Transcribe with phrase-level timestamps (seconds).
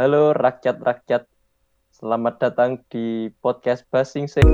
[0.00, 1.28] Halo rakyat-rakyat,
[1.92, 4.48] selamat datang di podcast Basing Sing.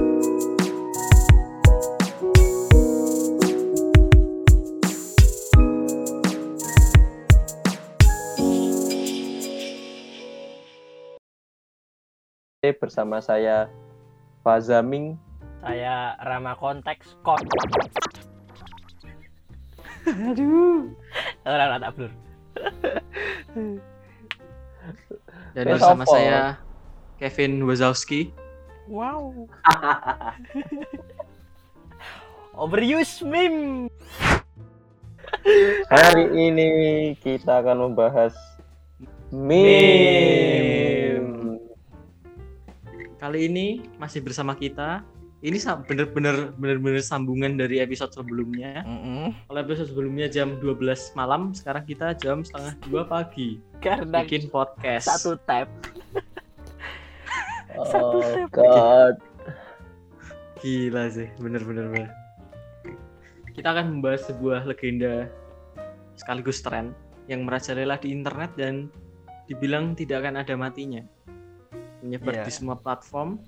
[12.82, 13.70] Bersama saya
[14.42, 15.14] Fazaming.
[15.62, 17.38] Saya Rama Konteks Kok.
[20.10, 20.90] Aduh.
[21.46, 22.10] Orang tak blur.
[25.56, 26.60] Dan Eh, bersama saya
[27.16, 28.32] Kevin Wazowski.
[28.86, 29.48] Wow.
[32.62, 33.90] Overuse meme.
[35.92, 36.70] Hari ini
[37.18, 38.32] kita akan membahas
[39.32, 39.58] meme.
[43.16, 43.66] Kali ini
[43.98, 45.02] masih bersama kita.
[45.46, 48.82] Ini bener-bener bener-bener sambungan dari episode sebelumnya.
[49.46, 50.82] Kalau episode sebelumnya jam 12
[51.14, 55.06] malam, sekarang kita jam setengah dua pagi Karena bikin podcast.
[55.06, 55.70] satu tab.
[57.76, 58.48] Oh Satu step.
[58.56, 59.16] God.
[60.64, 62.10] Gila sih, bener-bener bener.
[63.52, 65.28] Kita akan membahas sebuah legenda
[66.16, 66.96] sekaligus tren
[67.28, 68.88] yang merajalela di internet dan
[69.44, 71.04] dibilang tidak akan ada matinya.
[72.00, 72.44] Menyebar Iya.
[72.48, 73.44] di semua platform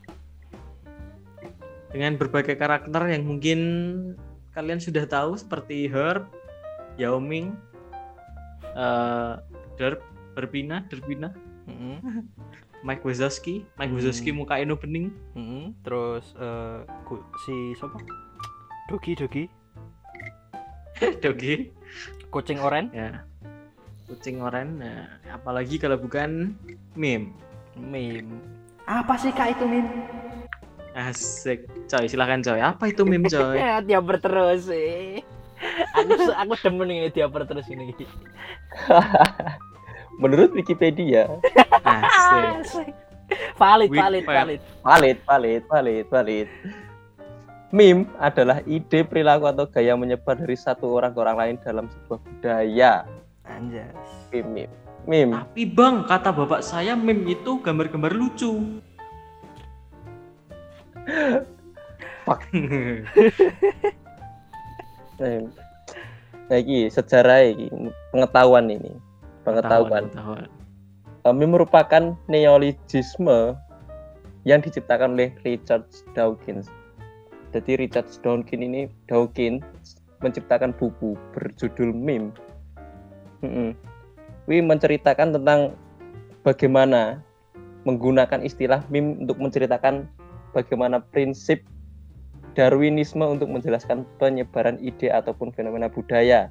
[1.98, 3.58] dengan berbagai karakter yang mungkin
[4.54, 6.30] kalian sudah tahu seperti Herb,
[6.94, 7.58] Yao Ming,
[8.70, 9.34] eh,
[9.74, 9.98] Derp,
[10.32, 11.34] Berpina, Derpina,
[12.86, 13.98] Mike Wazowski, Mike Hmm.
[13.98, 15.10] Wazowski muka Eno bening,
[15.82, 17.98] Terus eh, ku- si siapa?
[18.86, 19.44] Dogi Dogi.
[21.22, 21.74] Dogi,
[22.30, 22.94] Kucing oren.
[22.94, 23.26] ya
[24.08, 26.56] kucing oren nah, apalagi kalau bukan
[26.96, 27.28] meme
[27.76, 28.40] Meme.
[28.82, 29.90] Apa sih kak itu meme?
[30.96, 35.20] Asik coy silahkan coy apa itu meme coy Ya dia terus sih.
[35.98, 37.92] Aku aku demen ini dia terus ini.
[40.18, 41.30] Menurut Wikipedia,
[41.86, 42.94] asik
[43.60, 44.60] Valid, valid, valid.
[44.80, 46.48] valid, valid, valid, valid.
[47.68, 52.18] Meme adalah ide, perilaku atau gaya menyebar dari satu orang ke orang lain dalam sebuah
[52.24, 53.04] budaya.
[53.44, 53.92] Anjas.
[54.32, 54.72] Meme, meme.
[55.04, 55.34] meme.
[55.44, 58.80] tapi bang kata bapak saya meme itu gambar-gambar lucu
[62.24, 62.40] Fuck.
[65.18, 67.68] Nah, ini sejarah ini,
[68.14, 68.94] pengetahuan ini.
[69.44, 70.08] Pengetahuan.
[70.08, 70.48] Pengetahuan.
[71.28, 73.52] Meme merupakan neologisme
[74.48, 75.84] yang diciptakan oleh Richard
[76.16, 76.72] Dawkins.
[77.52, 79.60] Jadi Richard Dawkins ini Dawkins
[80.24, 82.32] menciptakan buku berjudul meme.
[84.48, 85.76] Wih menceritakan tentang
[86.46, 87.20] bagaimana
[87.84, 90.08] menggunakan istilah meme untuk menceritakan
[90.58, 91.62] bagaimana prinsip
[92.58, 96.50] Darwinisme untuk menjelaskan penyebaran ide ataupun fenomena budaya.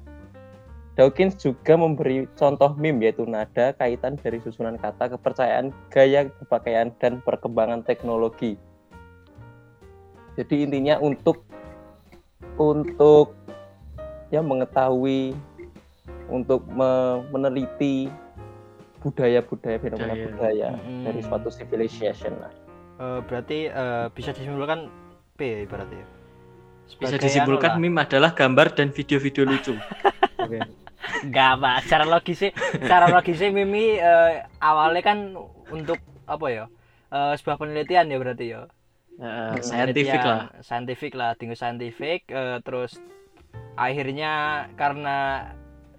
[0.96, 7.20] Dawkins juga memberi contoh meme yaitu nada, kaitan dari susunan kata, kepercayaan, gaya berpakaian, dan
[7.22, 8.56] perkembangan teknologi.
[10.40, 11.44] Jadi intinya untuk
[12.56, 13.36] untuk
[14.32, 15.36] ya mengetahui
[16.32, 18.08] untuk me- meneliti
[19.04, 20.26] budaya-budaya fenomena Budaya.
[20.26, 21.04] budaya Mm-mm.
[21.04, 22.50] dari suatu civilization lah.
[22.98, 24.90] Eh, berarti eh, bisa disimpulkan
[25.38, 26.02] P ibaratnya.
[26.88, 29.76] bisa Sebagai disimpulkan anu meme adalah gambar dan video-video lucu
[30.40, 30.56] oke
[31.20, 31.76] Enggak, Pak.
[31.84, 35.18] Secara logisnya, secara logisnya Mimi eh, awalnya kan
[35.70, 36.64] untuk apa ya?
[37.08, 38.60] Eh, sebuah penelitian ya berarti ya.
[39.18, 42.98] Eh, scientific lah Scientific lah, tinggal scientific eh, terus
[43.78, 45.50] akhirnya karena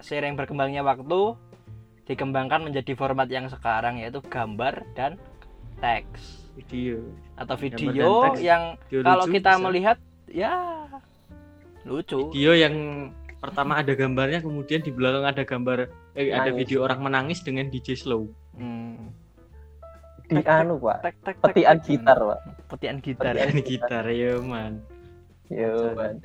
[0.04, 1.36] seiring berkembangnya waktu
[2.08, 5.16] dikembangkan menjadi format yang sekarang yaitu gambar dan
[5.80, 7.00] teks video
[7.36, 8.40] atau video teks.
[8.42, 9.64] yang Video kalau lucu kita bisa.
[9.64, 9.97] melihat
[10.28, 10.52] ya
[11.84, 12.30] lucu.
[12.30, 12.75] video yang
[13.40, 17.96] pertama ada gambarnya kemudian di belakang ada gambar eh, ada video orang menangis dengan DJ
[17.96, 19.16] slow Hmm.
[20.28, 21.86] Di anu pak, Tek, tek, tek, petian tek.
[21.90, 22.40] gitar pak.
[22.68, 23.34] Petian gitar.
[23.34, 24.84] Petian ini gitar ya man
[25.48, 26.19] Yo, man.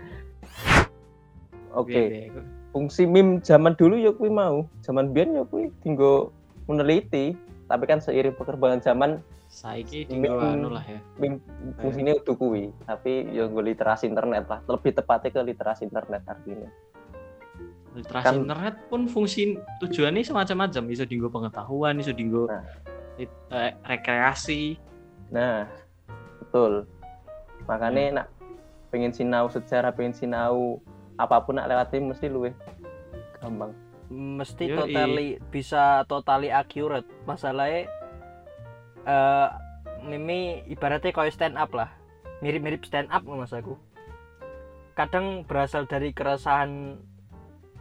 [1.72, 1.94] Oke.
[1.94, 2.02] Oke.
[2.68, 6.34] fungsi meme zaman dulu ya kuwi mau zaman biyen ya kuwi tinggo
[6.66, 9.10] meneliti tapi kan seiring perkembangan zaman
[9.54, 10.98] saiki tinggal anu lah ya.
[11.78, 14.60] fungsinya udah kuwi tapi ya gue literasi internet lah.
[14.66, 16.66] Lebih tepatnya ke literasi internet artinya.
[17.94, 20.82] Literasi Kan- internet pun fungsi tujuannya semacam-macam.
[20.90, 22.66] Bisa dinggo pengetahuan bisa dinggo Nah.
[23.14, 24.74] lit- eh, rekreasi.
[25.30, 25.70] Nah
[26.42, 26.90] betul.
[27.70, 28.26] Makanya nak
[28.90, 30.82] pengen sinau sejarah pengen sinau
[31.14, 32.50] apa pun nak lewatin mesti luwe
[33.38, 33.70] gampang.
[34.10, 34.76] Mesti Yoi.
[34.76, 37.06] totally bisa totally accurate.
[37.24, 37.86] Masalahnya
[39.04, 39.48] eh
[40.04, 41.88] Mimi ibaratnya kayak stand up lah.
[42.38, 43.72] Mirip-mirip stand up mas aku.
[44.92, 47.00] Kadang berasal dari keresahan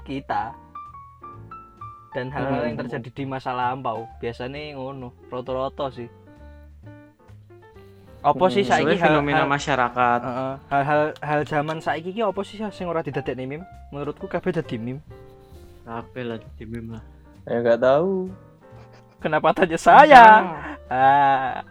[0.04, 0.56] kita
[2.14, 2.86] dan hal-hal yang Hmm.
[2.86, 6.06] terjadi di masa lampau biasanya ngono roto-roto sih
[8.22, 10.20] apa sih Hmm, saiki hal, fenomena hal, masyarakat
[10.70, 15.02] hal-hal hal zaman saiki ki apa sih sing ora didadekne meme menurutku kabeh dadi meme
[15.84, 17.04] kabeh lah di meme lah
[17.44, 18.30] Ya nggak tahu.
[19.20, 20.24] kenapa tanya saya
[20.94, 21.66] ah.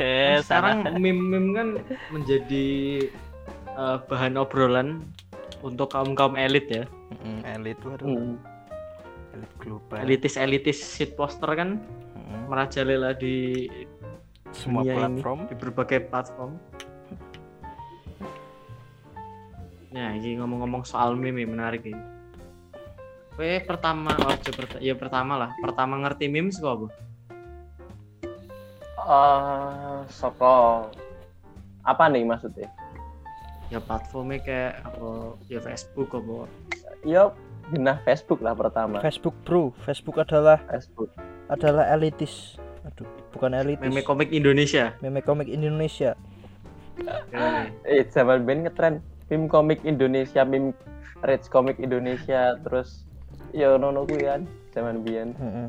[0.00, 1.68] Kan sekarang meme-meme kan
[2.08, 2.66] menjadi
[3.68, 5.04] eh, bahan obrolan
[5.60, 6.84] untuk kaum kaum elit ya.
[7.20, 8.08] Mm, elit waduh.
[8.08, 8.36] Hmm.
[9.36, 9.96] elit global.
[10.00, 11.78] Elitis elitis shit poster kan
[12.28, 13.64] Mm, merajalela di
[14.52, 15.38] semua dunia ini, platform.
[15.48, 16.52] di berbagai platform.
[19.88, 21.96] Ya ini ngomong-ngomong soal meme menarik ini.
[23.32, 25.50] Kowe pertama oh, perta- ya pertama lah.
[25.56, 26.86] Pertama ngerti meme kok apa
[29.08, 30.84] Eh, soko
[31.80, 32.68] apa nih maksudnya?
[33.68, 35.08] ya platformnya kayak apa
[35.48, 36.48] ya Facebook apa
[37.04, 37.36] Yo,
[37.68, 38.96] genah Facebook lah pertama.
[39.00, 41.12] Facebook bro Facebook adalah Facebook.
[41.48, 46.12] adalah elitis aduh bukan elitis meme komik Indonesia meme komik Indonesia
[47.32, 50.72] Ya, Eh, zaman ben ngetren meme komik Indonesia, meme
[51.24, 53.04] rich komik Indonesia, terus
[53.52, 54.42] yo nono kuwi kan
[54.74, 55.30] zaman biyen.
[55.36, 55.68] Heeh.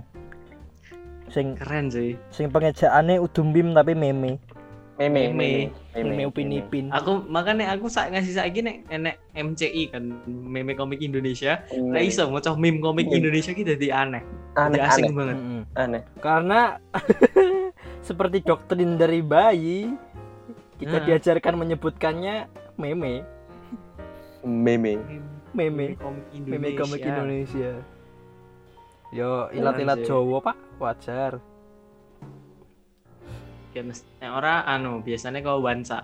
[1.30, 4.38] Sing keren sih sing pengejaane udum bim tapi meme
[5.00, 5.72] Meme, Meme.
[5.96, 11.00] meme upin ipin aku makanya aku sak ngasih saiki nek enek MCI kan meme komik
[11.00, 11.96] Indonesia Meme.
[11.96, 13.24] Lah iso maca meme komik Meme.
[13.24, 14.20] Indonesia ki dadi aneh.
[14.60, 15.38] aneh, asing aneh, banget.
[15.40, 15.62] Mm-mm.
[15.80, 16.02] aneh.
[16.20, 16.84] karena
[18.12, 19.96] seperti doktrin dari bayi
[20.84, 21.06] kita Nah.
[21.08, 22.36] diajarkan menyebutkannya
[22.76, 23.24] meme
[24.44, 24.94] Meme.
[25.56, 27.72] meme komik meme komik Indonesia
[29.10, 30.06] yo ilat-ilat.
[30.06, 31.42] Jawa pak wajar
[33.70, 36.02] Ya mesti nek ora anu biasanya kau wansa.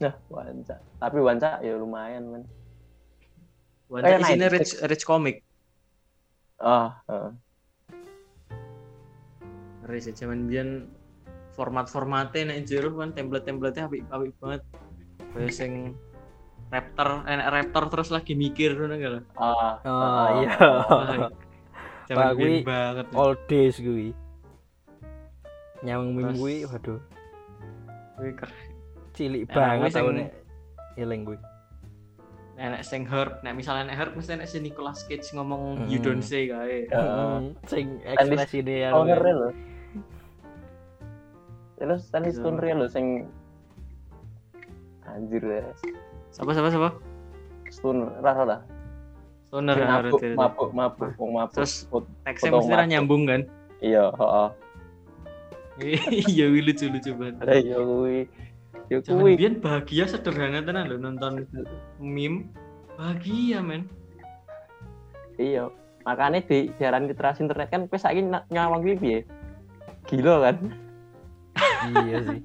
[0.00, 0.80] Nah, wanca.
[0.96, 2.42] Tapi wanca ya lumayan, men.
[3.92, 4.56] Wansa Kayak isinya 96.
[4.56, 5.36] rich rich komik.
[6.64, 7.30] Oh, heeh.
[9.84, 10.88] Rich zaman biyen
[11.52, 14.62] format-formatnya nek jero kan template-templatenya apik-apik banget.
[15.36, 15.72] Kayak sing
[16.68, 19.24] Raptor, enak Raptor terus lagi mikir ngono enggak lah.
[19.40, 20.52] Ah, Oh, ah, iya.
[22.08, 23.06] Zaman biyen kuwi banget.
[23.12, 24.16] all days gue
[25.84, 27.00] nyamang meme gue waduh
[28.18, 28.68] Kuwi keren.
[29.14, 30.30] cilik Enak banget nek
[30.96, 31.38] eling gue
[32.58, 36.26] Enak sing herb, nek misalnya nek herb mesti enak sing Nicolas Cage ngomong you don't
[36.26, 36.90] say kae.
[36.90, 37.54] Heeh.
[37.70, 39.50] sing ekspresi dia Stoner lho.
[41.78, 43.30] Terus tadi stoner lho sing
[45.06, 45.70] anjir ya.
[46.34, 46.90] Siapa siapa siapa?
[47.70, 48.60] Stoner rara lah.
[49.48, 50.36] Ya, mabuk, berarti.
[50.36, 51.56] mabuk, mabuk, wong mabuk.
[51.56, 51.88] Terus
[52.20, 52.90] Teksnya mesti ra mabuk.
[52.92, 53.40] nyambung kan?
[53.80, 54.48] Iya, heeh.
[56.34, 57.38] Iya lucu lucu banget.
[57.38, 58.20] Lah iya kuwi.
[58.90, 59.32] Zaman kuwi.
[59.38, 61.46] biyen bahagia sederhana tenan lho nonton
[62.02, 62.50] meme.
[62.98, 63.86] Bahagia men.
[65.38, 65.70] Iya.
[66.02, 69.20] Makanya di siaran literasi internet kan wis saiki nyawang kuwi piye?
[70.10, 70.56] Gila kan?
[71.88, 72.40] iya sih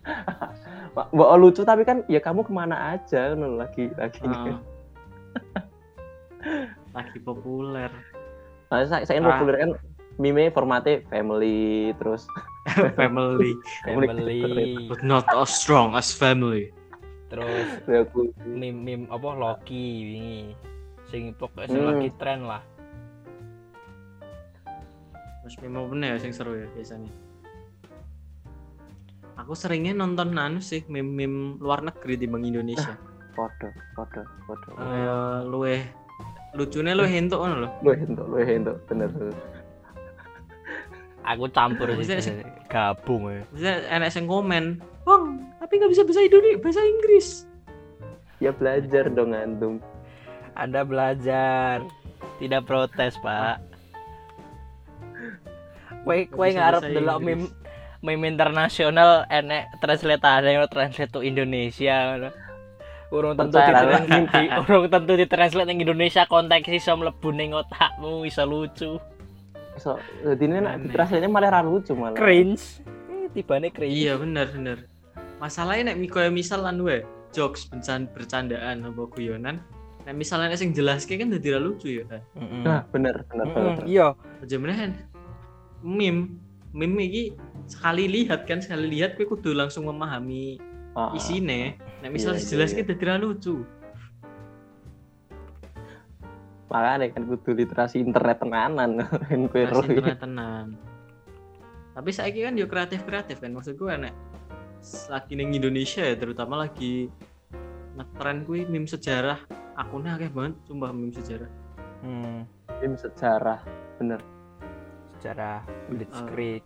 [1.14, 4.20] Mbak lucu tapi kan ya kamu ke mana aja lagi lagi.
[4.26, 4.58] Heeh.
[6.90, 7.90] Lagi populer.
[8.68, 9.34] Nah, saya saya Ah.
[9.34, 9.70] populer kan
[10.16, 12.28] meme formatnya family terus
[13.00, 16.68] family, family but not as strong as family.
[17.26, 20.50] terus ya aku meme meme apa Loki ini
[21.06, 21.90] sing pokoknya sing Hmm.
[21.94, 22.58] lagi tren lah
[25.40, 27.08] Terus meme apa ya sing seru ya biasanya.
[29.36, 32.92] Aku seringnya nonton anu sih meme-meme luar negeri timbang Indonesia.
[33.30, 34.68] foto foto foto.
[34.74, 35.76] Kayak luwe
[36.54, 37.68] lucunya luwe entuk ngono lho.
[37.84, 39.10] Lu entuk, lu entuk bener.
[41.20, 42.16] aku campur sih
[42.72, 44.64] gabung ya Maksudnya enak yang komen,
[45.04, 47.28] "Bang, tapi nggak bisa bahasa Indonesia, bahasa Inggris."
[48.40, 49.78] Ya belajar dong antum.
[50.56, 51.84] anda belajar
[52.40, 53.60] tidak protes pak
[56.04, 57.52] kue kue bisa ngarep delok Inggris.
[58.02, 62.28] meme meme internasional enek translate ada translate to Indonesia ngono.
[63.10, 64.02] Urung tentu di Percaya lah.
[64.02, 68.98] di urung tentu di translate ning Indonesia konteks iso mlebu ning otakmu iso lucu
[69.76, 72.12] So, jadi ini nak diterasnya malah ra lucu malah.
[72.12, 74.78] cringe eh, tibane cringe Iya benar benar.
[75.36, 77.00] Masalahnya nek miko misal anu wae,
[77.30, 79.56] jokes bercan- bercandaan apa guyonan.
[80.00, 82.04] Nek misalnya sing jelas kan dadi ra lucu ya.
[82.34, 82.60] Mm-mm.
[82.60, 83.84] Nah, bener bener Mm-mm, bener.
[83.86, 84.92] iya Aja menahan.
[85.80, 86.36] Meme,
[86.70, 87.24] meme iki
[87.64, 90.60] sekali lihat kan sekali lihat kowe kudu langsung memahami
[90.92, 91.78] Ah, isine.
[92.02, 92.82] Nek misal Iya, iya, jelas iya.
[92.82, 93.56] dadi ra lucu.
[96.70, 99.02] makanya kan kudu literasi internet tenanan
[99.74, 99.82] ro.
[99.82, 100.78] internet tenan.
[101.90, 104.14] Tapi saiki kan yo kreatif-kreatif kan maksud gue nek
[105.10, 107.10] lagi ning Indonesia ya terutama lagi
[107.98, 109.42] ngetren kuwi meme sejarah
[109.74, 111.50] akunnya akeh banget sumpah meme sejarah
[112.00, 112.46] Hmm,
[112.78, 113.60] meme sejarah
[113.98, 114.22] bener
[115.10, 116.62] sejarah Blitzkrieg,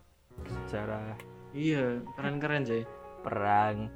[0.68, 1.16] sejarah
[1.50, 2.84] Iya, keren-keren sih.
[3.24, 3.88] perang.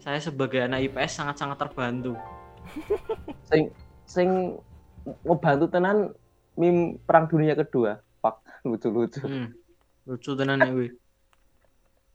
[0.00, 2.16] Saya sebagai anak IPS sangat-sangat terbantu.
[3.50, 3.72] sing
[4.04, 4.28] sing
[5.24, 6.12] ngebantu tenan
[6.54, 9.48] meme perang dunia kedua pak lucu-lucu Hmm.
[10.06, 10.88] Lucu tenan nek kuwi.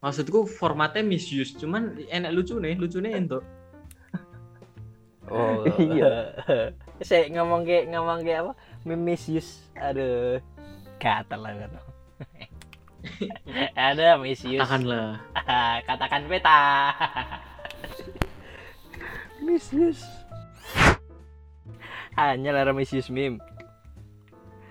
[0.02, 3.42] Maksudku formatnya misuse, cuman enak lucu nih, lucu nih ento.
[5.26, 5.66] Oh.
[5.82, 6.38] Iya.
[7.02, 8.54] Saya ngomong kayak ngomong kayak apa?
[8.86, 9.66] Mimisius.
[9.74, 10.38] Aduh.
[11.02, 11.72] Gatal lah kan.
[13.74, 14.62] Ada misius.
[14.62, 15.18] Katakanlah.
[15.90, 16.62] Katakan peta.
[19.46, 20.02] Misius.
[22.16, 23.44] Hanya lara misius meme.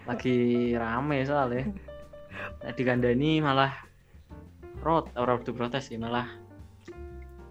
[0.09, 1.69] Lagi rame soalnya.
[2.61, 3.73] Tadi kandani malah
[4.85, 6.29] rot, orang udah protes sih malah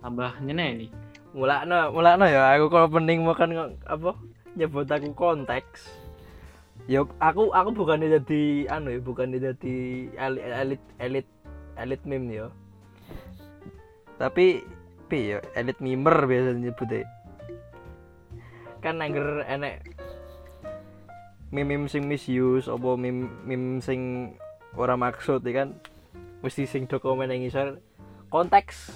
[0.06, 0.90] tambah nyeneh nih.
[1.34, 4.14] Mulakno, mulakno ya aku kalau pening makan apa?
[4.54, 5.90] Nyebut aku konteks.
[6.86, 9.76] Ya aku aku bukannya jadi anu ya, bukannya jadi
[10.14, 11.28] elit elit elit
[11.80, 12.48] elit meme ya.
[14.22, 14.83] Tapi pi
[15.16, 17.06] ya elit mimer biasanya nyebutnya.
[18.82, 19.86] Kan angger enek
[21.54, 24.34] meme sing misuse apa meme meme sing
[24.74, 25.78] ora maksud ya kan?
[26.42, 27.80] Mesti sing dokumen yang ngisor
[28.34, 28.92] konteks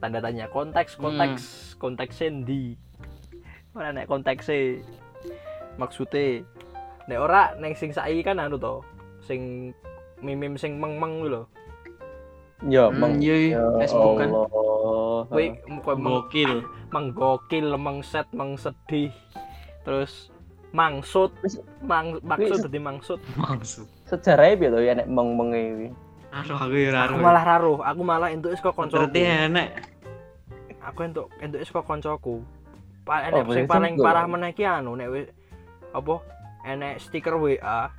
[0.00, 2.72] tanda tanya konteks konteks konteks di
[3.76, 4.80] ora nek kontekse
[5.76, 6.42] maksudnya
[7.04, 8.80] nek ora neng sing saiki kan anu to
[9.22, 9.70] sing
[10.24, 11.42] mimim sing meng-meng kuwi lho.
[12.68, 14.30] Ya Hmm, meng ya Facebook kan.
[15.26, 15.46] Kuwi
[15.80, 16.52] kowe meng, Gokil.
[16.88, 17.66] menggokil.
[17.74, 19.10] Mengset mengsedih.
[19.82, 20.30] Terus
[20.70, 21.34] mangsut.
[21.82, 23.84] Mang maksud dadi mangsud Maksud.
[24.06, 24.78] sejarahnya piye to?
[24.78, 25.88] Ya nek meng meng iki
[26.30, 27.14] Aduh aku ya aku raro.
[27.18, 27.78] malah raruh.
[27.82, 29.68] Aku malah entuk saka Berarti kancaku enak.
[30.80, 32.34] aku entuk entuk saka kancaku
[33.02, 35.10] Pa- Oh, enek sing paling parah meneh ki anu nek
[35.90, 36.14] apa?
[36.62, 37.90] Enek stiker WA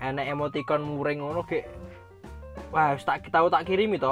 [0.00, 1.62] enek emoticon muring ngono gek
[2.68, 4.10] wah wis tak tahu tak kirimi to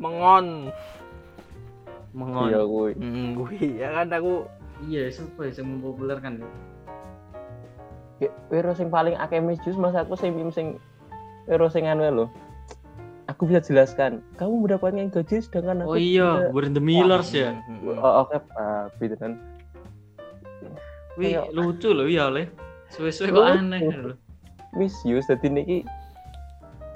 [0.00, 0.72] mengon
[2.10, 2.48] Mengon.
[2.50, 4.48] iya kuwi hmm, kuwi ya kan aku
[4.80, 6.40] Iya, siapa ya yang mempopulerkan?
[8.16, 10.80] Ya, wiro sing paling akeh misjus mas aku sing sing
[11.44, 12.26] wiro sing anu lho
[13.28, 17.60] aku bisa jelaskan kamu mendapatkan gaji sedangkan Oh aku iya, tidak." We're the Millers ya.
[17.84, 18.40] Oh, oke
[19.04, 19.36] gitu kan
[21.20, 22.48] Wih, lucu loh ya oleh.
[22.88, 24.16] Suwe-suwe kok aneh loh.
[24.72, 25.78] misuse dadi niki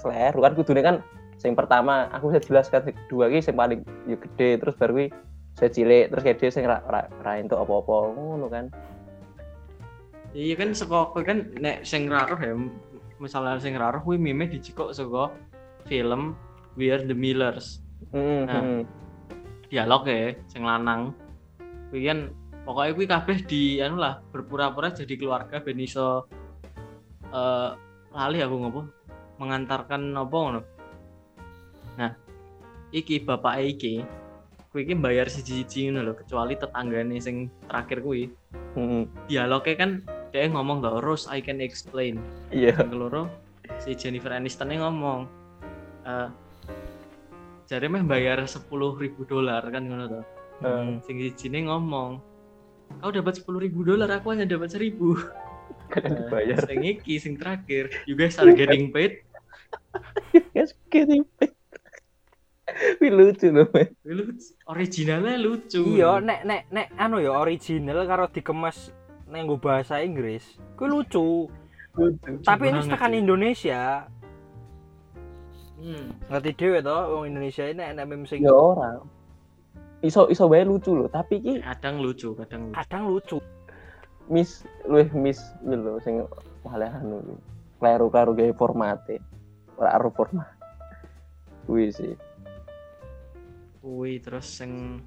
[0.00, 0.96] kleru kan kudune kan
[1.44, 5.08] sing pertama aku bisa jelaskan sing kedua iki sing paling yo gede terus baru kuwi
[5.52, 8.72] saya cilik terus dia sing ra ra, ra entuk apa-apa ngono kan
[10.34, 12.58] Iya kan saka kan nek sing raruh ya,
[13.22, 15.30] misalnya sing raruh kuwi meme dicikok saka
[15.86, 16.34] film
[16.74, 17.78] We're the Millers.
[18.10, 18.58] heeh Nah.
[18.58, 18.82] heeh.
[19.70, 21.14] Dialog ya sing lanang.
[21.86, 22.34] Kuwi kan
[22.66, 26.26] pokoknya kuwi kabeh di anu lah berpura-pura jadi keluarga ben iso
[27.30, 27.70] eh
[28.10, 28.80] lali aku ngopo
[29.38, 30.60] mengantarkan apa ngono.
[31.94, 32.12] Nah,
[32.90, 34.02] iki bapak iki
[34.74, 38.26] kuwi iki bayar siji-siji ngono lho kecuali tetanggane sing terakhir kuwi.
[38.74, 39.90] Heeh dialognya kan
[40.34, 42.18] dia ngomong loh Rose I can explain.
[42.50, 42.74] Iya.
[42.74, 43.22] Yang keloro
[43.78, 45.30] si Jennifer Aniston ngomong
[46.04, 46.28] eh
[47.64, 50.24] jadi meh bayar sepuluh ribu dolar kan ngono tuh
[50.62, 51.02] Hmm.
[51.02, 52.22] sing sijine ngomong
[53.02, 55.18] kau dapat sepuluh ribu dolar aku hanya dapat seribu.
[55.90, 56.62] Kadang dibayar.
[56.62, 57.90] sing iki sing terakhir.
[58.06, 59.26] You guys are getting paid.
[60.54, 61.26] Guys kirim
[63.00, 63.88] Wih lucu loh men.
[64.04, 64.52] Lucu.
[64.68, 65.82] originalnya lucu.
[65.96, 68.92] Iya nek nek nek anu ya original karo dikemas
[69.28, 70.44] neng nggo bahasa Inggris
[70.76, 71.48] kuwi lucu.
[71.94, 73.12] Lucu tapi ini tekan.
[73.14, 74.08] Indonesia.
[75.84, 76.16] Hmm.
[76.32, 79.04] ngerti dhewe to wong Indonesia ini enek meme sing ya ora.
[80.00, 82.76] Iso iso bae lucu loh tapi ki kadang lucu kadang lucu.
[82.76, 83.38] Kadang lucu.
[84.32, 86.24] Miss luwih miss lho sing
[86.64, 87.36] malah anu
[87.76, 89.20] kleru-kleru gawe formate
[89.76, 90.48] ora aro format.
[91.68, 92.16] Kuwi sih
[93.84, 95.04] Kuwi terus sing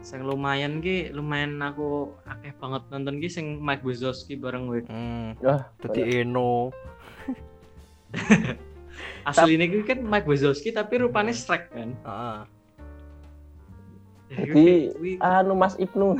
[0.00, 4.80] sing lumayan ki lumayan aku akeh banget nonton ki sing Mike Wazowski bareng gue.
[4.88, 5.36] hmm.
[5.44, 6.72] wah dadi Eno
[9.28, 11.92] Asli ini kan Mike Wazowski tapi rupanya Shrek kan.
[12.00, 12.38] heeh
[14.30, 14.88] Jadi,
[15.20, 16.16] anu Mas Ibnu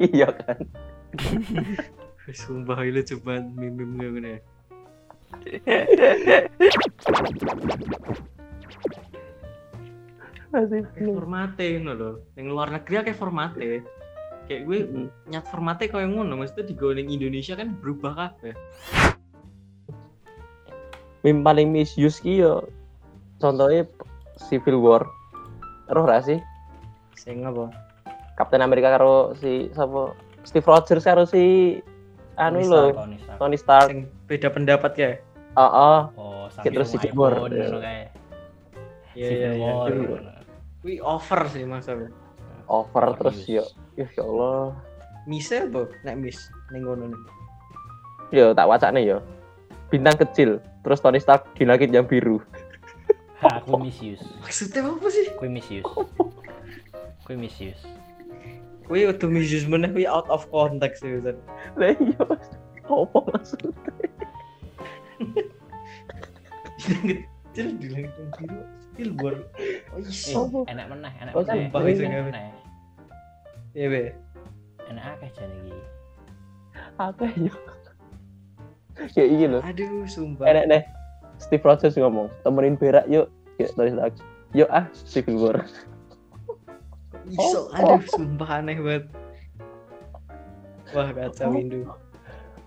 [0.08, 0.56] iya kan
[2.40, 4.40] sumpah ini coba mimim ngene.
[11.02, 12.10] Formate ngono lho.
[12.38, 13.82] Ning luar negeri akeh formate.
[14.44, 15.08] Kayak gue Mm.
[15.32, 18.54] nyat formate koyo ngono, maksudnya di ning Indonesia kan berubah kabeh.
[21.24, 22.68] meme paling misuse ki yo
[23.40, 23.88] contohnya
[24.36, 25.08] Civil War.
[25.88, 26.36] Roh ra sih?
[27.16, 27.72] Sing apa?
[28.36, 30.12] Captain America karo si sapa?
[30.44, 31.80] Steve Rogers karo si
[32.36, 32.94] anu Tony Stark.
[32.94, 33.38] Tony Stark.
[33.38, 33.88] Tony Stark.
[33.90, 35.10] Sing beda pendapat ya?
[35.54, 35.98] Heeh.
[36.18, 37.32] Oh, Terus si Samsung Jebor.
[37.32, 38.02] iPhone, ngono kae.
[39.14, 39.70] Iya Civil iya iya.
[39.70, 40.30] Ngono.
[40.82, 42.08] Kuwi over sih maksudnya.
[42.66, 43.62] Over Oh, terus iya.
[43.94, 44.04] yo.
[44.10, 44.74] Ya Allah.
[45.24, 45.88] Mise apa?
[46.02, 46.38] Nek mis
[46.68, 47.20] ning ngono nih.
[48.34, 49.22] Yo tak wacane yo.
[49.88, 52.42] Bintang kecil, terus Tony Stark di langit yang biru.
[53.38, 54.24] Ha, aku misuse.
[54.40, 55.26] Maksudnya apa sih?
[55.38, 55.84] Kuwi misuse.
[57.24, 57.84] Kuwi misuse.
[58.84, 61.36] Kuwi udah misuse meneh kuwi out of context sih Ustaz.
[61.74, 62.24] Lah iya.
[62.84, 63.72] Apa maksudnya?
[66.76, 68.60] Kecil di langit yang biru.
[68.94, 69.40] Billboard.
[69.90, 70.62] Oh Eh, iso.
[70.66, 71.66] enak meneh, enak Oh, meneh.
[71.90, 72.46] itu nggak- meneh.
[73.74, 74.02] Iya be.
[74.86, 75.74] Enak akeh jane iki.
[76.94, 77.54] Apa yo?
[78.94, 79.58] Kayak iki lho.
[79.60, 80.46] Aduh, sumpah.
[80.46, 80.82] Enak deh.
[81.36, 83.26] Steve Rogers ngomong, temenin berak yuk.
[83.56, 84.14] Ya, Tony Stark.
[84.52, 85.66] Yuk ah, Civil War.
[87.28, 87.76] Iso, Oh.
[87.76, 89.04] aduh, sumpah aneh banget.
[90.92, 91.58] Wah, kacau Oh.
[91.58, 91.78] Indo.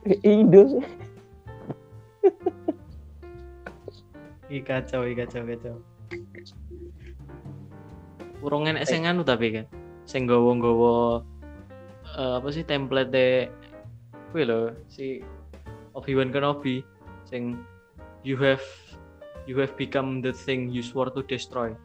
[0.08, 0.64] Eh, Indo.
[4.48, 5.76] Ih kacau, ih kacau, kacau.
[8.40, 9.66] Urung enek sing anu tapi kan.
[10.08, 11.20] Sing gowo-gowo
[12.16, 13.28] eh, apa sih template de
[14.32, 15.20] kuwi lho si
[15.96, 16.80] Obi-Wan Kenobi
[17.28, 17.60] sing
[18.24, 18.64] you have
[19.48, 21.76] you have become the thing you swore to destroy.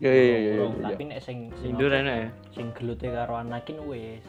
[0.00, 0.52] Yo yo yo.
[0.64, 0.84] Urung, yo.
[0.88, 2.28] Tapi nek sing sing enek ya.
[2.56, 4.24] sing gelute karo Anakin wis.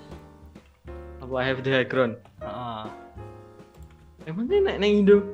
[1.23, 2.19] Apa I have the high ground?
[2.43, 2.83] Heeh.
[4.27, 5.31] Emang enek neng Indo?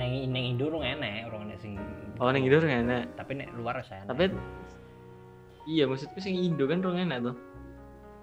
[0.00, 1.76] Neng neng Indo urung enek, urung enek sing
[2.16, 3.12] Oh neng Indo ora enek.
[3.12, 4.08] Tapi nek luar wis enek.
[4.08, 4.24] Tapi
[5.68, 7.36] iya maksudku sing Indo kan rong enak tuh.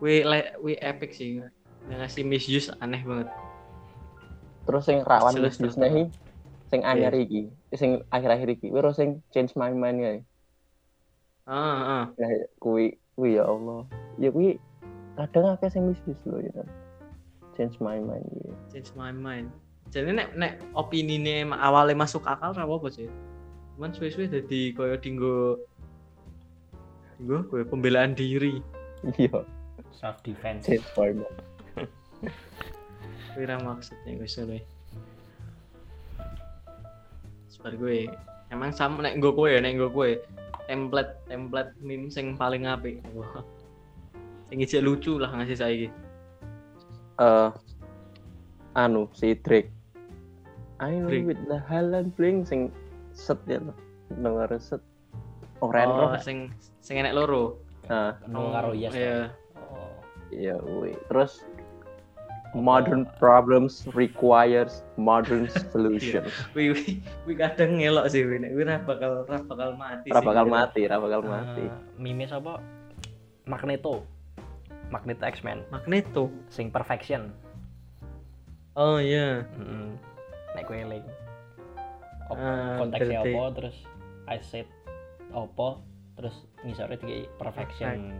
[0.01, 1.45] We le, we epic sih.
[1.93, 3.29] Ngasih misuse aneh banget.
[4.65, 5.61] Terus sing rawan jelas.
[5.61, 6.09] nih,
[6.73, 7.25] sing anyar Iya.
[7.25, 7.41] iki,
[7.77, 10.11] sing akhir-akhir iki, wiro sing change my mind ya.
[11.49, 12.05] Ah, ah.
[12.61, 13.89] Kui, kui ya Allah.
[14.21, 14.61] Ya kui
[15.17, 16.61] kadang akeh sing bisnis lho ya.
[17.57, 18.53] Change my mind ya.
[18.69, 19.49] change my mind.
[19.89, 23.09] Jadi nek nek opini ini awalnya masuk akal ra apa sih.
[23.73, 25.57] Cuman suwe-suwe jadi koyo dinggo
[27.17, 28.61] dinggo koyo pembelaan diri.
[29.17, 29.47] Iya,
[29.95, 30.69] self defense.
[30.69, 31.39] change my mind.
[33.33, 34.61] Kuwi ra maksudnya wis ngono.
[37.49, 38.05] Sebar gue
[38.53, 40.13] emang sama nek nggo kowe nek nggo kowe
[40.69, 43.01] template template meme sing paling apik.
[44.49, 45.87] Sing ijek lucu lah ngasih saiki.
[47.17, 47.49] Eh
[48.77, 49.73] anu si Drake.
[50.79, 51.25] I know Drake.
[51.25, 52.69] with the Haaland bling sing
[53.17, 53.73] set ya lho.
[54.13, 54.85] Denger set.
[55.59, 56.21] Oren Oh, roh.
[56.21, 57.57] sing sing enek loro.
[57.89, 58.93] Nah, Nang karo Yes.
[58.93, 59.33] Iya.
[59.57, 59.97] Oh.
[60.29, 60.93] iya kui.
[61.09, 61.41] Terus
[62.51, 66.25] modern problems requires modern solution.
[66.51, 68.39] Wih, wih, wih kadang ngelok sih, wih.
[68.39, 70.09] Nek wih ra bakal ra bakal mati.
[70.09, 70.53] Ora sih, bakal gitu.
[70.53, 71.63] mati, ora bakal mati.
[71.63, 72.57] Eh, meme sapa?
[73.45, 74.05] Magneto.
[74.89, 76.33] Magneto X-Men Magneto.
[76.49, 77.29] sing perfection.
[78.73, 79.45] Oh iya.
[79.45, 79.89] Heeh.
[80.53, 81.05] Nek kowe eling.
[82.29, 83.77] Op- Ah, konteksnya apa terus
[84.25, 84.69] I said
[85.29, 85.81] apa
[86.13, 88.17] terus ngisore di perfection.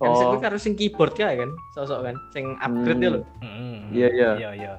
[0.00, 3.20] Kan sing Oh, kuwi karo sing keyboard kae kan, sosok kan, sing upgrade ya lho.
[3.44, 3.76] Heeh.
[3.92, 4.30] Iya, iya.
[4.34, 4.72] Iya, iya.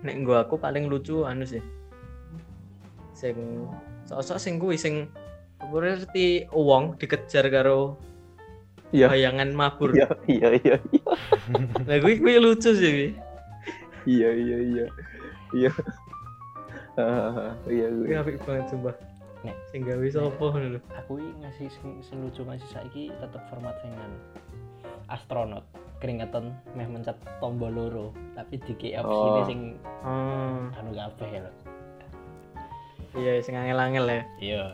[0.00, 1.60] Nek gua aku paling lucu anu sih.
[3.12, 3.36] Sing
[4.04, 5.12] sosok sing kuwi sing
[5.64, 7.96] berarti uang dikejar karo
[8.88, 9.10] Iya.
[9.10, 9.90] bayangan mabur.
[9.90, 11.02] iya, iya, iya, iya,
[11.88, 12.90] Nah, kuwi kuwi lucu sih.
[12.90, 13.08] kuwi.
[14.06, 14.86] iya, iya, iya,
[15.52, 15.70] iya.
[17.66, 18.14] Iya, gue.
[18.14, 18.94] apik banget sumpah.
[19.44, 19.56] Nek.
[19.70, 20.80] Sing gawe sapa ngono lho.
[21.04, 24.18] Aku iki ngasih sing, sing lucu ngasih saiki tetep format sing anu.
[25.12, 25.60] astronot
[26.00, 29.44] keringetan meh mencet tombol loro tapi di opsine Oh.
[29.44, 29.60] sing
[30.00, 31.52] Oh, anu kabeh lho.
[33.20, 34.22] iya sing angel-angel ya.
[34.40, 34.64] Iya.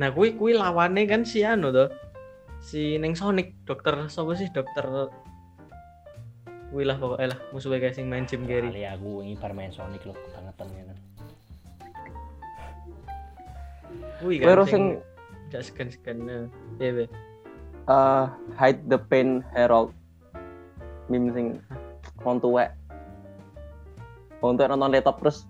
[0.00, 1.86] Nah, kuwi kuwi lawannya kan si anu to.
[2.58, 4.50] Si Neng Sonic, dokter sapa sih?
[4.50, 5.12] Dokter
[6.68, 8.68] Kuwi lah pokoknya lah musuhnya kayak sing main Jim Carrey.
[8.68, 10.12] Kali aku wingi bar main Sonic lho
[14.18, 14.84] Kuwi Kowe kan sing
[15.54, 16.16] gak segan-segan.
[16.26, 16.44] Nah,
[16.82, 17.04] Iya, Be.
[17.88, 18.24] eh,
[18.58, 19.94] hide the pain Herald.
[21.06, 21.46] Meme sing
[22.26, 22.74] wong tuwek.
[24.42, 25.46] Wong tuwek nonton laptop terus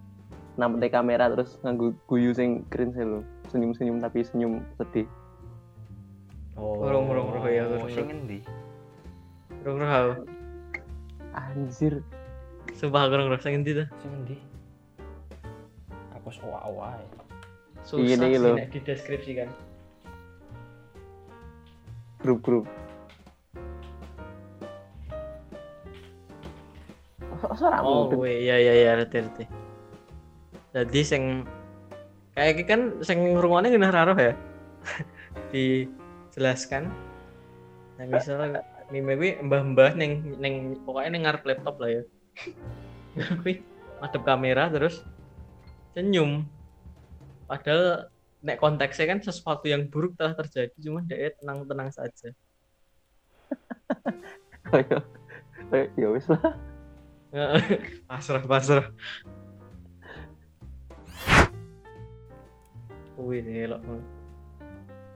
[0.61, 3.25] nampete kamera terus nganggo guyu sing cringe lho.
[3.49, 5.09] Senyum-senyum tapi senyum sedih.
[6.59, 6.85] Oh.
[6.85, 8.39] Urung, urung, urung, ya, urung, Sing endi?
[9.65, 10.27] Rong roh.
[11.33, 12.03] Anjir.
[12.77, 13.89] Sumpah aku rong roh sing endi ta?
[14.05, 14.37] Sing endi?
[16.19, 17.28] Aku ae.
[17.85, 18.53] Susah Iya, sih nih, lho.
[18.55, 19.49] nek dideskripsikan.
[22.19, 22.67] Grup-grup.
[27.39, 28.19] Masa ora Oh, mudeng?
[28.21, 29.45] weh, iya iya iya ngerti ngerti.
[30.69, 31.23] jadi sing
[32.37, 34.37] kayak iki kan sing ngrungokne genah raro ya
[35.51, 36.87] dijelaskan
[37.97, 38.63] nah misalnya
[38.93, 42.03] meme kuwi mbah-mbah ning ning pokoknya ning ngarep laptop lah ya
[43.43, 43.65] kuwi
[43.99, 45.03] madep kamera terus
[45.97, 46.45] senyum
[47.49, 48.13] padahal
[48.45, 52.31] nek konteksnya kan sesuatu yang buruk telah terjadi cuma dia tenang-tenang saja.
[54.69, 55.03] Kayak
[55.73, 56.43] kayak ya wis lah.
[58.09, 58.87] Pasrah pasrah.
[63.19, 63.83] Wih, elok.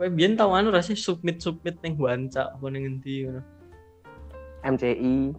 [0.00, 3.44] Kowe biyen tau anu rasih submit submit ning Wanca apa ning endi ngono.
[4.66, 5.36] MCI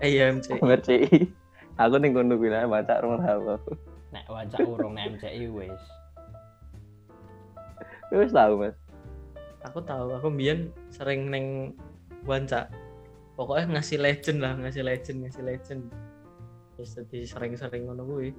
[0.00, 0.56] Eh iya MC.
[0.62, 1.28] MCI
[1.80, 3.72] aku ning kono kuwi lah baca rong tahu aku
[4.12, 5.84] nek wajak urung nek MCI wis
[8.20, 8.76] wis tahu mas
[9.62, 11.78] Aku tahu, aku biyen sering neng
[12.26, 12.66] Wanca.
[13.38, 15.82] Pokoknya ngasih legend lah, ngasih legend, ngasih legend.
[16.74, 18.34] Terus jadi sering-sering ngono kuwi.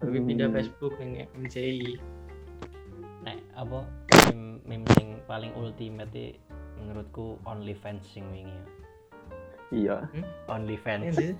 [0.00, 0.56] Tapi pindah Hmm.
[0.56, 2.00] Facebook neng MCI.
[3.18, 3.84] nek apa
[4.64, 6.38] meme, paling ultimate i,
[6.80, 8.64] menurutku OnlyFans sing wingi ya.
[9.68, 9.96] iya
[10.48, 11.36] OnlyFans Ini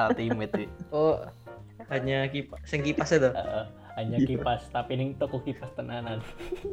[0.00, 0.66] ultimate i.
[0.94, 1.20] Oh,
[1.92, 3.28] hanya kipas, sing kipas itu.
[3.28, 4.26] Heeh, hanya Iya.
[4.26, 6.18] kipas tapi ning toko kipas tenanan.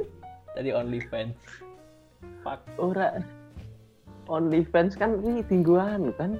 [0.55, 1.37] Tadi OnlyFans
[2.41, 2.59] fuck.
[2.77, 3.21] Ora.
[4.27, 6.37] OnlyFans kan ini tingguan kan?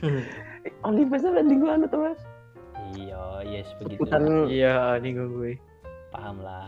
[0.86, 2.20] OnlyFans kan tingguan tuh mas
[2.98, 4.02] iya yes begitu.
[4.50, 5.52] Iya, nih gue.
[6.10, 6.66] paham lah.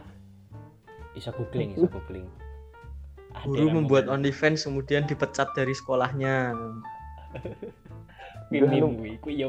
[1.13, 2.29] Bisa googling bisa googling.
[3.33, 6.53] Ada Guru membuat OnlyFans kemudian dipecat dari sekolahnya.
[8.53, 9.49] meme meme kuwi kuwi ya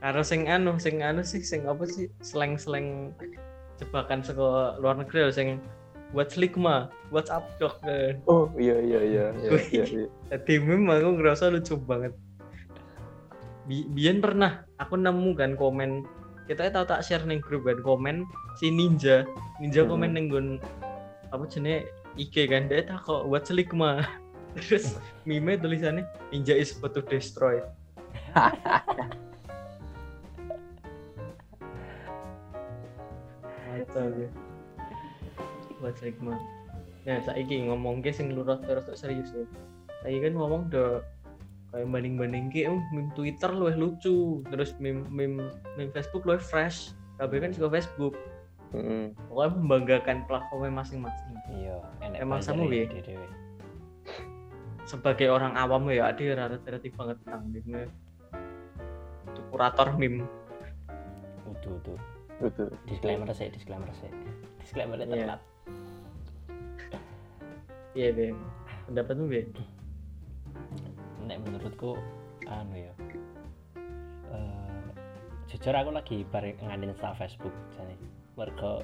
[0.00, 3.12] Karena sing anu, sing anu sih, sing apa sih, seleng-seleng
[3.76, 5.60] jebakan saka luar negeri sing
[6.16, 7.76] what's ligma, what's up dok.
[8.24, 10.08] Oh iya iya iya iya iya, iya.
[10.32, 12.16] Jadi meme aku ngerasa lucu banget.
[13.68, 16.02] Bi Bian pernah aku nemu kan komen
[16.50, 18.26] kita tahu tak share ning grup kan komen
[18.58, 19.22] si ninja
[19.62, 19.94] ninja Hmm.
[19.94, 20.46] komen ning nggon
[21.30, 21.86] apa jenis
[22.18, 24.02] IG kan dia tak kok what's ligma
[24.58, 26.02] terus meme tulisannya
[26.34, 27.62] ninja is about to destroy
[33.88, 34.30] Atau ya.
[35.80, 36.36] What's ligma
[37.08, 39.44] Nah, saiki ngomong ke sing lurus terus serius ya.
[40.04, 41.00] Saiki kan ngomong do
[41.72, 46.92] kayak banding-banding ke oh, meme Twitter luwih lucu, terus meme meme, meme Facebook luwih fresh.
[47.16, 48.14] Kabeh kan suka Facebook.
[48.76, 49.16] Mm-mm.
[49.26, 51.34] Pokoknya membanggakan platformnya masing-masing.
[51.58, 51.74] iya
[52.20, 52.86] Emang sama, dhewe.
[54.86, 57.82] Sebagai orang awam ya, ada rata-rata banget tentang meme.
[59.32, 60.28] Itu kurator meme.
[61.50, 61.98] utuh utuh
[62.40, 64.10] betul disclaimer sih disclaimer sih
[64.64, 65.08] disclaimer Iya.
[65.08, 65.40] telat
[67.90, 68.38] Iya, Bem.
[68.86, 69.50] Pendapatmu, Bem?
[71.30, 71.94] nek menurutku
[72.50, 72.92] anu ya
[74.34, 74.86] eh
[75.46, 77.94] jujur aku lagi bareng ngadain install Facebook jane
[78.34, 78.82] mergo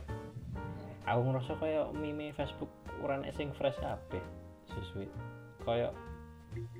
[1.11, 2.71] aku ngerasa kayak meme Facebook
[3.03, 4.23] nek sing fresh kabeh
[4.71, 5.11] sesuai
[5.67, 5.91] kayak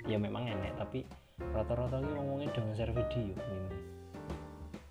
[0.07, 1.03] ya memang enek tapi
[1.51, 3.75] rata-rata ki ngomongin dengan share video meme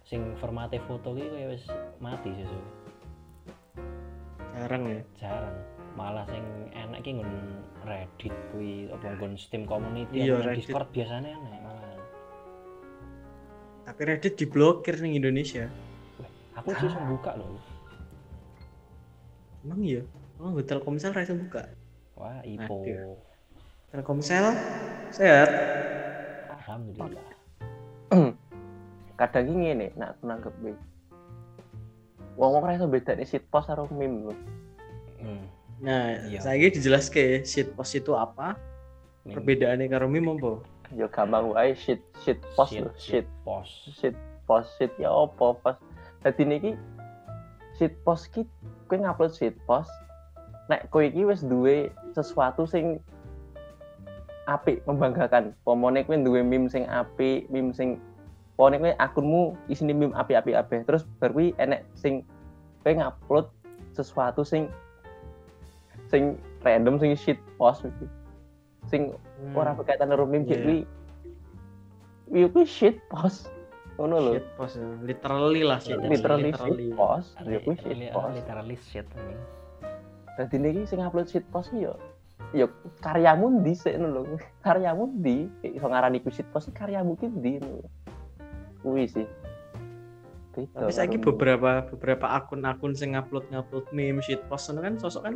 [0.06, 1.66] sing formatnya foto ki kayak wis
[1.98, 2.68] mati sesuai
[4.56, 5.02] Jarang ya.
[5.18, 5.58] jarang
[5.94, 7.32] malah sing enak ki nggon
[7.84, 10.42] Reddit kuwi apa nggon Steam community Iya.
[10.52, 11.84] Discord biasanya enak malah
[13.84, 15.68] Tapi Reddit diblokir nih Indonesia.
[16.54, 17.60] aku sih buka loh
[19.62, 20.02] Emang iya?
[20.36, 21.68] Emang gue Telkomsel rasa buka.
[22.14, 23.18] wah ipo Aduh.
[23.90, 24.56] Telkomsel
[25.12, 25.50] sehat.
[26.50, 27.35] alhamdulillah
[29.16, 30.76] kadang ini nih nak aku nanggep gue
[32.36, 34.40] wong wong rasa beda nih shitpost karo meme loh
[35.24, 35.46] hmm.
[35.76, 36.40] Nah, Iya.
[36.40, 38.56] saya dijelaskan shitpost itu apa?
[39.28, 39.36] meme.
[39.36, 40.64] Perbedaannya karo meme apa?
[40.94, 45.74] yo gampang wae shit shit post Shit, shit post shit post shit ya opo pas
[46.22, 46.72] dadi niki
[47.76, 48.46] shit post ki
[48.86, 49.90] kowe ngupload shit post
[50.70, 53.02] nek kowe iki wis duwe sesuatu sing
[54.46, 57.98] apik membanggakan pomone kowe duwe meme sing apik meme sing
[58.56, 60.80] pomone kowe akunmu isine meme apik-apik kabeh.
[60.88, 62.24] Terus bar kuwi enek sing
[62.84, 63.48] kowe ngupload
[63.92, 64.72] sesuatu sing
[66.08, 68.08] sing random sing shit post iki
[68.88, 69.02] sing
[69.36, 70.56] Hmm, ora berkaitan karo meme Iya.
[70.56, 70.64] yeah.
[70.64, 70.78] kuwi
[72.32, 73.52] kuwi kuwi shit post.
[74.00, 74.32] Ngono lho.
[74.40, 74.88] Shitpost ya.
[75.04, 76.88] literally lah shit literally literally.
[76.88, 77.30] shit post.
[77.44, 78.32] Ya kuwi shit post.
[78.36, 79.36] literally shit ini
[80.36, 81.96] dadi niki sing upload shit post yo
[82.56, 82.68] yo
[83.04, 84.40] karyamu ndi sik ngono lho.
[84.64, 85.48] Karyamu ndi?
[85.64, 87.88] Iso ngarani ku shit post karyamu ki ndi ngono
[88.86, 89.26] kuwi sih
[90.54, 91.26] Beda Tapi saya meme.
[91.26, 95.36] beberapa beberapa akun-akun sing ngupload ngupload meme shitpost itu kan sosok kan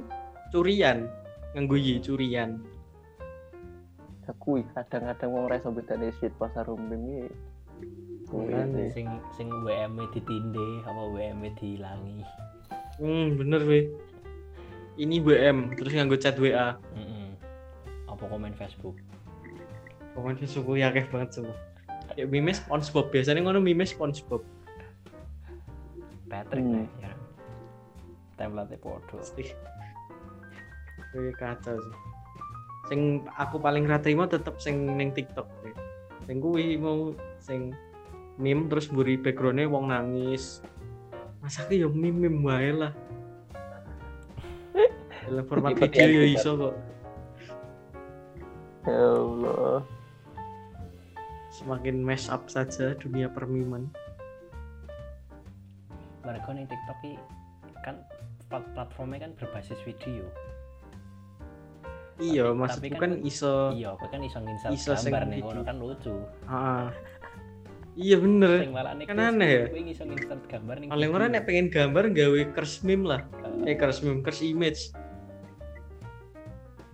[0.53, 1.09] curian
[1.57, 2.61] ngangguyi curian.
[4.39, 7.33] Kuwi kadang-kadang wong ora iso bedane shit post karo meme iki
[8.29, 8.93] Makanya.
[8.93, 12.21] sing sing WM ditinde apa WM dihilangi
[13.01, 13.89] Hmm, bener weh.
[15.01, 16.77] Ini WM, terus nganggo chat WA.
[16.93, 17.33] Mm-mm.
[18.05, 18.99] apa komen Facebook
[20.13, 21.57] Pokoknya suku ya akeh banget semua.
[22.19, 24.43] Kayak meme SpongeBob biasanya ngono meme SpongeBob.
[26.27, 26.83] Patrick Hmm.
[26.83, 27.11] lah ya
[28.35, 29.23] template podo.
[31.15, 31.95] Wih kacau sih.
[32.91, 35.47] Sing aku paling ra terima tetep sing ning TikTok.
[36.27, 37.71] Sing kuwi mau sing
[38.35, 40.59] meme terus mburi backgroundnya wong nangis.
[41.39, 42.91] Masa ki yo meme meme wae lah.
[45.23, 46.75] Dalam format video ya yang iso kok.
[48.83, 49.98] ya Allah
[51.59, 53.91] Semakin mash up saja dunia permiman.
[56.19, 56.99] mereka nih TikTok
[57.81, 57.95] kan
[58.47, 60.29] plat- platformnya kan berbasis video
[62.19, 65.39] Iya, Tapi- maksudku tapi kan, kan iso iya aku kan iso nginstal Iso gambar nih
[65.41, 66.91] kono kan lucu Ah.
[67.95, 68.63] Iya bener.
[69.03, 69.63] Kan aneh ya?
[70.87, 73.21] Paling ora nek pengen gambar gawe curse meme lah.
[73.65, 74.93] Eh curse meme, curse image.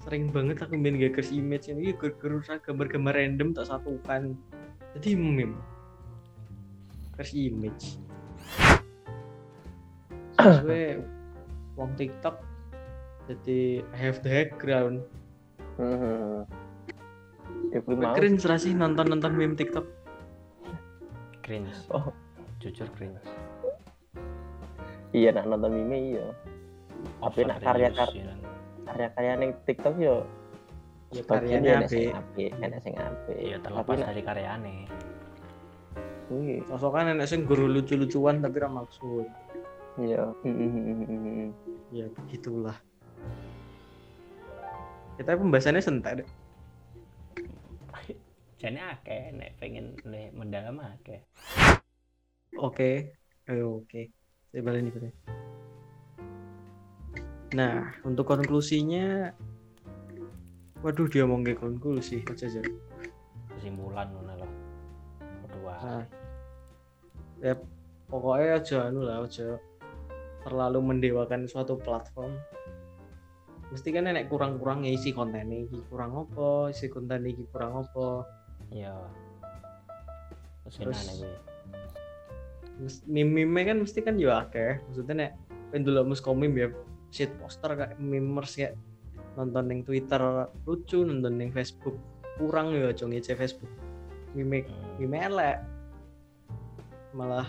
[0.06, 4.38] Sering banget aku main gawe curse image ini gara-gara gambar-gambar random tak satukan.
[4.94, 5.58] Jadi meme.
[7.18, 7.98] Curse image.
[10.38, 11.02] Sesuai
[11.74, 12.38] wong TikTok
[13.26, 15.02] jadi I have the background.
[15.82, 16.46] Hmm.
[17.74, 18.14] Every mau.
[18.14, 19.86] Keren serah sih nonton-nonton meme TikTok.
[21.46, 22.10] cringe Oh.
[22.58, 23.22] jujur cringe
[25.14, 26.26] Iya nak nonton meme iya.
[27.22, 28.40] Tapi nak karya- ya kan.
[28.86, 30.26] Karya-karya ning TikTok yo
[31.14, 31.22] Ya
[31.88, 32.12] sing apik.
[32.12, 33.38] apik, enak sing apik.
[33.40, 34.76] iya Tapi terlepas dari karyane
[36.26, 39.26] kuwi Sosokan enak sing guru lucu-lucuan tapi ra maksud.
[40.02, 40.26] iya.
[41.94, 42.76] Ya begitulah.
[45.16, 46.30] Kita pembahasannya sentai deh.
[48.56, 51.22] jadi akeh nek pengen le mendalam akeh
[52.58, 53.14] Oke.
[53.46, 54.10] Ayo, oke.
[54.50, 55.14] Saya balik nih.
[57.54, 59.30] Nah, untuk konklusinya
[60.82, 62.62] Waduh, dia mau nge konklusi aja aja.
[63.56, 64.52] kesimpulan ngono loh
[65.48, 66.04] kedua Nah,
[67.40, 67.54] ya
[68.12, 69.58] pokoknya aja anu lah aja
[70.46, 72.38] terlalu mendewakan suatu platform.
[73.74, 78.30] Mesti kan enek kurang-kurangnya isi konten iki kurang apa isi konten iki kurang apa.
[78.70, 78.94] Iya.
[80.70, 81.02] Terus Terus-
[83.74, 84.86] kan mesti kan ya akeh.
[84.86, 85.32] Maksudnya nek
[85.74, 86.70] pendulu mus komim ya
[87.12, 88.76] shit poster kayak memers kayak
[89.36, 90.22] nonton yang Twitter
[90.64, 91.96] lucu nonton yang Facebook
[92.36, 93.72] kurang ya aja ngece Facebook.
[94.36, 95.16] Meme Hmm.
[95.16, 95.58] elek.
[97.16, 97.48] Malah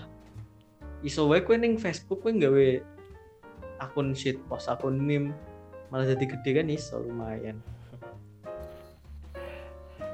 [1.03, 2.67] iso wae kowe ning Facebook kowe gawe
[3.83, 5.35] akun shit post akun meme.
[5.91, 7.59] Malah jadi gede kan iso lumayan.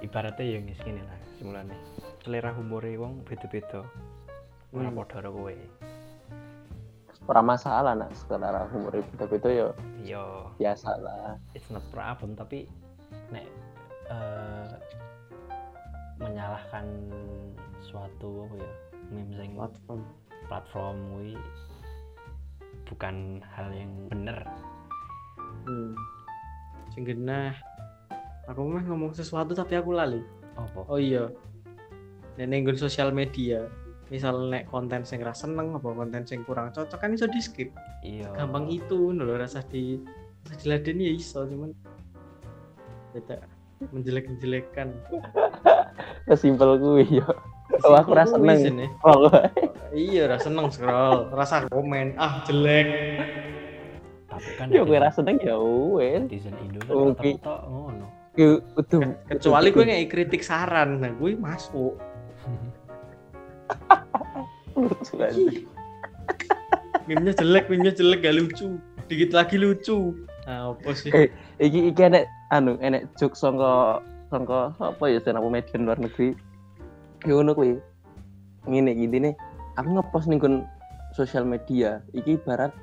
[0.07, 1.77] Ibaratnya ya ngis lah simulane.
[2.25, 3.85] Selera humor wong beda-beda.
[4.73, 4.97] Ora Hmm.
[4.97, 5.53] padha karo kowe
[7.31, 9.69] Ora masalah nak sekedar humor beda-beda yo.
[10.03, 11.39] Iya biasa lah.
[11.55, 12.67] it's not problem tapi
[13.31, 13.47] nek
[14.11, 14.71] eh,
[16.19, 16.87] menyalahkan
[17.83, 18.73] suatu apa ya
[19.15, 20.01] meme sing platform.
[20.51, 21.35] Platform kuwi
[22.91, 24.39] bukan hal yang bener.
[25.63, 25.95] Hmm.
[26.91, 27.55] sing genah.
[28.51, 30.21] Aku mah ngomong sesuatu tapi aku lali.
[30.59, 30.85] Apa?
[30.91, 31.31] Oh iya.
[32.37, 33.71] Nggon sosial media
[34.13, 37.73] misal nek konten sing ra seneng apa konten sing kurang cocok kan iso di skip
[38.05, 38.29] iya.
[38.37, 39.97] Gampang itu lho rasa di
[40.45, 41.73] rasa ya iso cuman
[43.17, 43.41] beda
[43.89, 44.93] menjelek menjelekan
[46.29, 47.29] Sesimpel kuwi yo.
[47.89, 48.85] Oh, aku ra seneng.
[49.01, 49.33] Oh,
[49.97, 52.87] iya ra seneng scroll rasa komen ah jelek.
[54.29, 56.21] Tapi kan yo kowe netizen- ra seneng ya wes.
[56.29, 57.33] netizen Indo kan Oke.
[57.41, 58.07] rata-rata ngono.
[59.29, 61.97] Kecuali gue ngei kritik saran nah gue masuk
[64.89, 65.67] lucu lagi.
[67.07, 68.79] meme-nya jelek meme-nya jelek gak lucu
[69.11, 70.15] dikit lagi lucu
[70.47, 71.29] nah apa sih Eh.
[71.63, 74.03] Iki iki enek anu enek juk sangka
[74.35, 76.35] sangka apa ya stand up comedian luar negeri.
[77.23, 77.79] Yo ngono kuwi.
[78.67, 79.31] Ngene iki intine
[79.79, 80.67] aku ngepost ning kon
[81.15, 82.03] sosial media.
[82.11, 82.75] Iki ibarat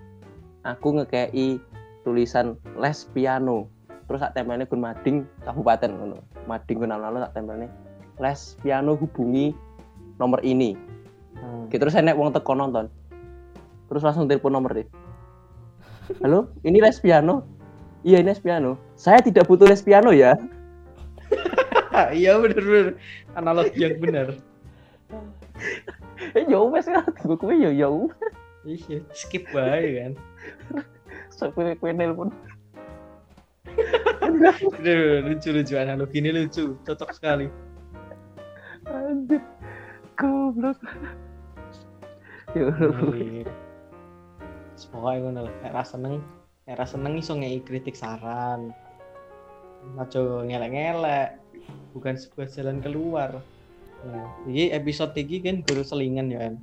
[0.63, 1.59] aku ngekei
[2.07, 3.67] tulisan les piano.
[4.07, 6.23] Terus sak tempelnya gun Mading kabupaten ngono.
[6.47, 7.67] Mading gun alun-alun sak tempelnya
[8.23, 9.51] les piano hubungi
[10.23, 10.79] nomor ini.
[11.39, 11.65] Hmm.
[11.71, 12.87] Gitu, terus enek wong teko nonton.
[13.87, 14.87] Terus langsung telepon nomor deh.
[16.21, 17.45] Halo, ini les piano.
[18.01, 18.77] Iya, ini les piano.
[18.97, 20.35] Saya tidak butuh les piano ya.
[22.15, 22.95] Iya bener-bener
[23.35, 24.31] analog yang benar
[26.31, 27.03] Eh, ya wes kan.
[27.27, 28.15] Gue kuwi ya ya wes.
[28.63, 30.13] iya skip bae kan
[31.27, 32.31] Sok kowe kowe nelpon.
[34.23, 37.51] Aduh, lucu lucu analogi ini lucu cocok sekali
[38.87, 39.43] Anjir.
[40.15, 40.79] goblok.
[44.89, 45.53] Pokoknya ngono lah.
[45.61, 46.23] Nek ra seneng,
[46.65, 48.71] nek ra seneng iso ngei kritik saran.
[49.99, 51.29] Aja ngelek-ngelek.
[51.93, 53.31] Bukan sebuah jalan keluar.
[53.99, 56.55] Nah, ini episode ini kan guru selingan ya kan.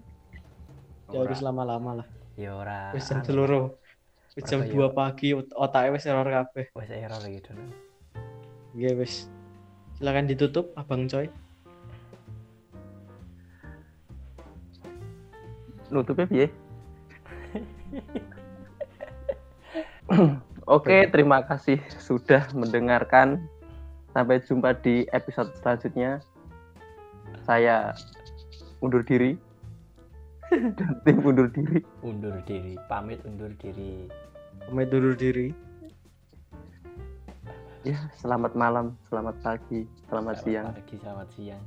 [1.13, 2.09] Ya harus lama-lama lah.
[2.37, 3.65] ya ora Wis jam anu, seluruh.
[4.37, 4.93] Wis jam Percaya.
[4.93, 6.67] 2 pagi ot- otaknya wis error kabeh.
[6.77, 7.51] wis error gitu.
[8.77, 9.29] Iya wis.
[9.97, 11.33] Silakan ditutup Abang Coy.
[15.91, 16.47] Nutupnya piye
[20.67, 23.43] Oke, terima kasih sudah mendengarkan.
[24.15, 26.23] Sampai jumpa di episode selanjutnya.
[27.47, 27.95] Saya
[28.83, 29.39] undur diri.
[30.79, 31.83] Dan tim undur diri.
[32.07, 34.07] undur diri pamit undur diri
[34.67, 35.51] Pamit dulu diri.
[37.87, 40.67] Ya, selamat malam, selamat pagi, selamat siang.
[40.75, 41.63] pagi selamat siang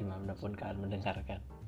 [0.00, 1.59] di mana pun kalian mendengarkan